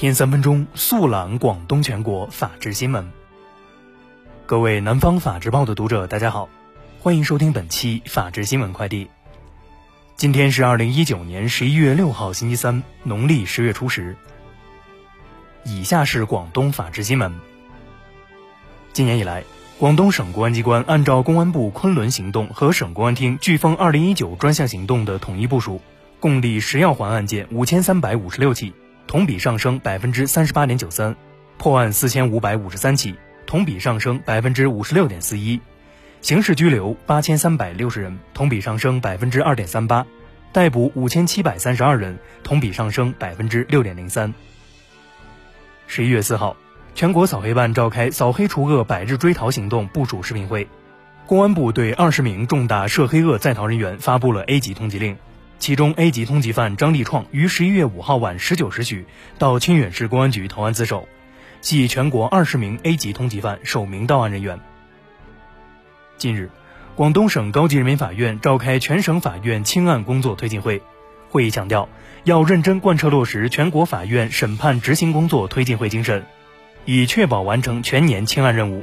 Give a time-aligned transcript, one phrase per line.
[0.00, 3.12] 天三分钟速览广东全国法治新闻。
[4.46, 6.48] 各位南方法制报的读者，大家好，
[7.00, 9.10] 欢迎收听本期法治新闻快递。
[10.16, 14.16] 今天是二零一九年十一月六号，星期三，农历十月初十。
[15.64, 17.38] 以下是广东法治新闻。
[18.94, 19.44] 今年以来，
[19.78, 25.82] 广东省公安机关按照公安部昆仑行动和省公安厅飓风二零一九专项行动的统一部署，
[26.20, 28.72] 共立十要环案件五千三百五十六起。
[29.06, 31.16] 同比上升百分之三十八点九三，
[31.58, 33.14] 破案四千五百五十三起，
[33.46, 35.60] 同比上升百分之五十六点四一，
[36.20, 40.06] 刑事拘留八千三百六十人，同比上升百分之二点三八，
[40.52, 44.32] 逮捕五千七百三十二人，同比上升百分之六点零三。
[45.86, 46.56] 十一月四号，
[46.94, 50.68] 全国扫黑办召开扫黑除恶百日追逃行动部署视频会，
[51.26, 55.16] 公安部对二十名重大涉黑恶在逃人员发布了 A 级通缉令。
[55.60, 59.04] 其中，A 级通缉犯张立创于十一月五号晚十九时许
[59.38, 61.06] 到清远市公安局投案自首，
[61.60, 64.58] 系全国二十名 A 级通缉犯首名到案人员。
[66.16, 66.50] 近日，
[66.96, 70.80] 广东省高级人民法院召开全省法院轻案工作推进会，
[71.28, 71.90] 会议强调，
[72.24, 76.24] 要认真贯彻落实全国法院审判执行工作推进会精神，
[76.86, 78.82] 以确保完成全年轻案任务。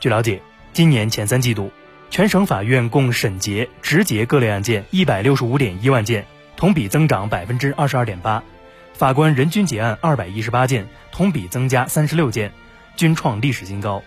[0.00, 0.40] 据了解，
[0.72, 1.70] 今年前三季度。
[2.10, 8.42] 全省法院共审结、执结各类案件一百六十五点一万件，同比增长百分之二十二点八；
[8.94, 12.50] 法官人均结案二百一十八件，同比增加三十六件，
[12.96, 14.02] 均创历史新高。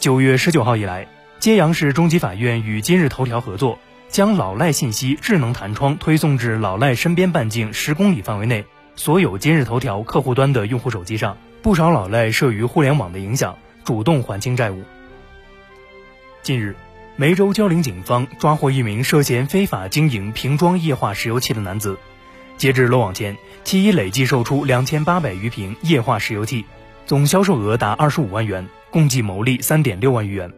[0.00, 1.06] 九月十九号以来，
[1.38, 3.78] 揭阳市中级法院与今日头条合作，
[4.08, 8.64] 将老赖信息智能弹窗推送至老赖身边半径十公里范围内
[8.96, 11.36] 所有今日头条客户端的用户手机上。
[11.62, 14.82] 不少老赖慑于互联网的影响，主动还清债务。
[16.42, 16.74] 近日，
[17.16, 21.98] 梅州蕉岭警方抓获一名涉嫌非法经营瓶装液化石油气的男子。
[22.56, 26.64] 截至落网前，其已累计售出两千八百余瓶液化石油气，
[27.06, 30.50] 总销售额达二十五万元，共计牟利三点六万余元。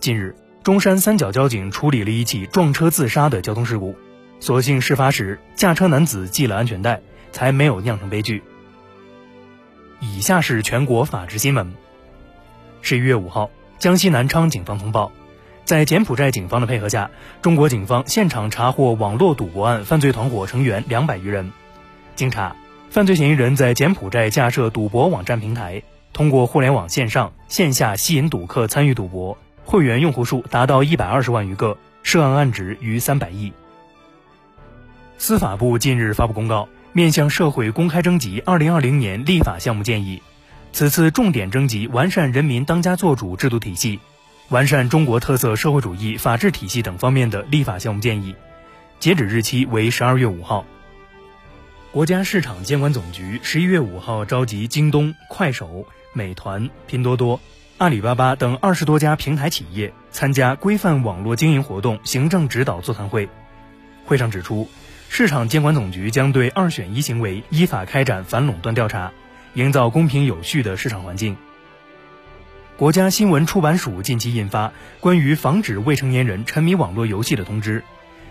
[0.00, 3.94] 近日，中山三角交警处理了一起撞车自杀的交通事故，
[4.40, 7.00] 所幸事发时驾车男子系了安全带，
[7.30, 8.42] 才没有酿成悲剧。
[10.00, 11.72] 以下是全国法制新闻。
[12.80, 13.48] 十一月五号。
[13.82, 15.10] 江西南昌警方通报，
[15.64, 17.10] 在柬埔寨警方的配合下，
[17.40, 21.50] 中国警方现场查获网络赌博案犯罪团伙成员两百余人。
[22.14, 22.54] 经查，
[22.90, 25.82] 犯罪嫌疑人在柬埔寨架设赌博网站平台，
[26.12, 33.52] 通过互联网线上线下吸引赌客参与赌博，会员用户数达到一百二十万余个，涉案案值逾三百亿。
[35.18, 40.22] 司法部近日发布公告，面向社会公开征集二零二零年立法项目建议。
[40.72, 44.00] 此次重点征集完善人民当家作主制度体系、
[44.48, 48.34] 完善中国特色社会主义法治体系等方面的立法项目建议，
[48.98, 50.64] 截止日期为十二月五号。
[51.92, 57.38] 国家市场监管总局十一月五号召集京东、快手、美团、拼多多、
[57.76, 63.28] 阿里巴巴等二十多家平台企业参加规范网络经营活动行政指导座谈会。
[64.06, 64.70] 会上指出，
[65.10, 69.12] 市场监管总局将对二选一行为依法开展反垄断调查。
[69.54, 71.36] 营造公平有序的市场环境。
[72.76, 74.68] 国家新闻出版署近期印发
[74.98, 77.80] 《关于防止未成年人沉迷网络游戏的通知》，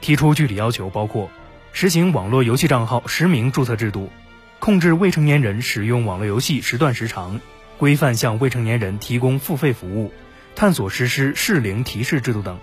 [0.00, 1.30] 提出具体要求，包括
[1.72, 4.10] 实行网络游戏账号实名注册制度，
[4.58, 7.40] 控制未成年人使用网络游戏时段时长，
[7.78, 10.12] 规范向未成年人提供付费服务，
[10.56, 12.58] 探索实施适龄提示制度等。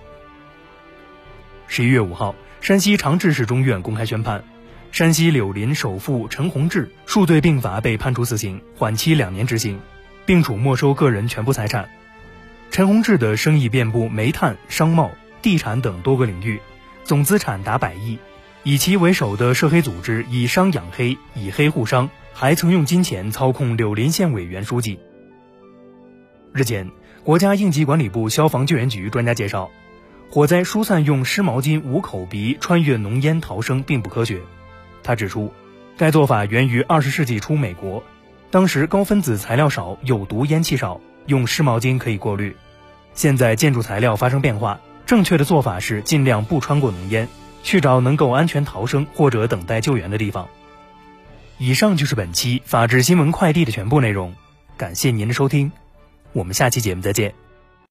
[1.68, 4.44] 十一月五号，山西长治市中院公开宣判。
[4.92, 9.80] 山西柳林首富陈洪志数罪并罚，被判处死刑，缓期两年执行，
[10.26, 11.90] 并处没收个人全部财产。
[12.72, 15.10] 陈洪志的生意遍布煤炭、商贸、
[15.42, 16.60] 地产等多个领域，
[17.06, 18.20] 总资产达百亿。
[18.64, 25.00] 以其为首的涉黑组织以商养黑，以黑护商，还曾用金钱操控柳林县委原书记。
[26.54, 26.92] 日前，
[27.24, 29.72] 国家应急管理部消防救援局专家介绍，
[30.30, 34.42] 火灾疏散用湿毛巾捂口鼻穿越浓烟逃生并不科学。
[35.04, 35.52] 他指出，
[35.98, 38.04] 该做法源于二十世纪初美国，
[38.50, 42.56] 当时高分子材料少，有毒烟气少，用湿毛巾可以过滤。
[43.14, 47.28] 现在建筑材料发生变化，正确的做法是尽量不穿过浓烟，
[47.64, 50.48] 去找能够安全逃生或者等待救援的地方。
[51.58, 54.34] 以上就是本期法治新闻快递的全部内容，
[54.78, 55.72] 感谢您的收听，
[56.34, 57.51] 我们下期节目再见。